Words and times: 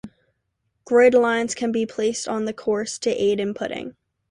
Grid 0.83 1.13
lines 1.13 1.53
can 1.53 1.71
be 1.71 1.85
placed 1.85 2.27
on 2.27 2.45
the 2.45 2.53
course 2.53 2.97
to 2.97 3.11
aid 3.11 3.39
in 3.39 3.53
putting. 3.53 3.95